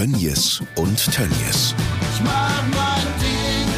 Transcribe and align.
Tönnies 0.00 0.62
und 0.76 1.12
Tönnies. 1.12 1.74
Ich 2.14 2.24
mach 2.24 2.62
mein 2.72 3.06
Ding, 3.20 3.68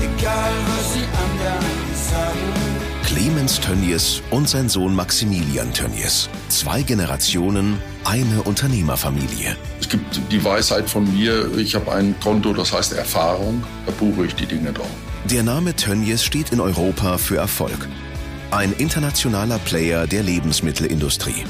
egal 0.00 0.52
was 0.68 0.94
sie 0.94 1.00
anderen 1.00 1.66
sagen. 2.10 3.04
Clemens 3.04 3.60
Tönnies 3.60 4.22
und 4.30 4.48
sein 4.48 4.70
Sohn 4.70 4.94
Maximilian 4.94 5.70
Tönnies. 5.70 6.30
Zwei 6.48 6.80
Generationen, 6.80 7.76
eine 8.04 8.42
Unternehmerfamilie. 8.44 9.54
Es 9.80 9.86
gibt 9.86 10.18
die 10.32 10.42
Weisheit 10.42 10.88
von 10.88 11.12
mir, 11.14 11.54
ich 11.58 11.74
habe 11.74 11.92
ein 11.92 12.18
Konto, 12.18 12.54
das 12.54 12.72
heißt 12.72 12.94
Erfahrung, 12.94 13.62
da 13.84 13.92
buche 13.92 14.24
ich 14.24 14.34
die 14.34 14.46
Dinge 14.46 14.72
drauf. 14.72 14.88
Der 15.30 15.42
Name 15.42 15.76
Tönnies 15.76 16.24
steht 16.24 16.52
in 16.52 16.60
Europa 16.60 17.18
für 17.18 17.36
Erfolg. 17.36 17.86
Ein 18.50 18.72
internationaler 18.72 19.58
Player 19.58 20.06
der 20.06 20.22
Lebensmittelindustrie. 20.22 21.44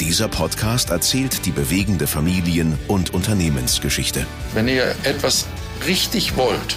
Dieser 0.00 0.26
Podcast 0.26 0.90
erzählt 0.90 1.46
die 1.46 1.52
bewegende 1.52 2.08
Familien- 2.08 2.76
und 2.88 3.14
Unternehmensgeschichte. 3.14 4.26
Wenn 4.52 4.66
ihr 4.66 4.94
etwas 5.04 5.46
richtig 5.86 6.36
wollt, 6.36 6.76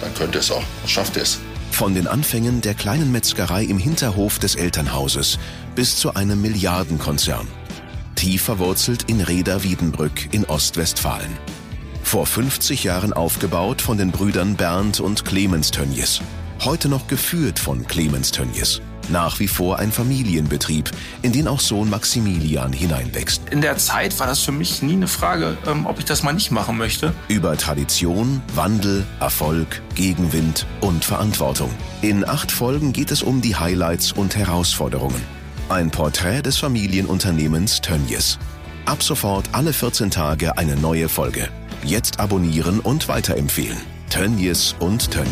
dann 0.00 0.14
könnt 0.14 0.34
ihr 0.36 0.40
es 0.40 0.50
auch, 0.50 0.62
dann 0.80 0.88
schafft 0.88 1.16
ihr 1.16 1.22
es. 1.22 1.40
Von 1.72 1.94
den 1.94 2.06
Anfängen 2.06 2.60
der 2.60 2.74
kleinen 2.74 3.10
Metzgerei 3.10 3.64
im 3.64 3.78
Hinterhof 3.78 4.38
des 4.38 4.54
Elternhauses 4.54 5.40
bis 5.74 5.96
zu 5.96 6.14
einem 6.14 6.40
Milliardenkonzern. 6.40 7.48
Tief 8.14 8.42
verwurzelt 8.42 9.02
in 9.08 9.20
Reda 9.20 9.64
Wiedenbrück 9.64 10.32
in 10.32 10.44
Ostwestfalen. 10.44 11.36
Vor 12.04 12.26
50 12.26 12.84
Jahren 12.84 13.12
aufgebaut 13.12 13.82
von 13.82 13.98
den 13.98 14.12
Brüdern 14.12 14.54
Bernd 14.54 15.00
und 15.00 15.24
Clemens 15.24 15.72
Tönnies. 15.72 16.20
Heute 16.64 16.88
noch 16.88 17.08
geführt 17.08 17.58
von 17.58 17.88
Clemens 17.88 18.30
Tönnies. 18.30 18.80
Nach 19.08 19.38
wie 19.38 19.48
vor 19.48 19.78
ein 19.78 19.92
Familienbetrieb, 19.92 20.90
in 21.22 21.32
den 21.32 21.46
auch 21.46 21.60
Sohn 21.60 21.90
Maximilian 21.90 22.72
hineinwächst. 22.72 23.42
In 23.50 23.60
der 23.60 23.76
Zeit 23.76 24.18
war 24.18 24.26
das 24.26 24.40
für 24.40 24.52
mich 24.52 24.82
nie 24.82 24.94
eine 24.94 25.08
Frage, 25.08 25.58
ähm, 25.66 25.86
ob 25.86 25.98
ich 25.98 26.04
das 26.04 26.22
mal 26.22 26.32
nicht 26.32 26.50
machen 26.50 26.78
möchte. 26.78 27.12
Über 27.28 27.56
Tradition, 27.56 28.42
Wandel, 28.54 29.04
Erfolg, 29.20 29.82
Gegenwind 29.94 30.66
und 30.80 31.04
Verantwortung. 31.04 31.70
In 32.02 32.26
acht 32.26 32.50
Folgen 32.50 32.92
geht 32.92 33.10
es 33.10 33.22
um 33.22 33.42
die 33.42 33.56
Highlights 33.56 34.12
und 34.12 34.36
Herausforderungen. 34.36 35.20
Ein 35.68 35.90
Porträt 35.90 36.42
des 36.42 36.58
Familienunternehmens 36.58 37.80
Tönnies. 37.80 38.38
Ab 38.86 39.02
sofort 39.02 39.48
alle 39.52 39.72
14 39.72 40.10
Tage 40.10 40.58
eine 40.58 40.76
neue 40.76 41.08
Folge. 41.08 41.48
Jetzt 41.84 42.20
abonnieren 42.20 42.80
und 42.80 43.08
weiterempfehlen. 43.08 43.78
Tönnies 44.10 44.74
und 44.78 45.14
Ding. 45.14 45.24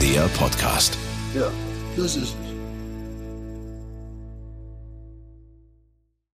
Der 0.00 0.22
Podcast. 0.38 0.96
Ja, 1.34 1.50
das 1.96 2.16
ist 2.16 2.34
es. 2.42 2.49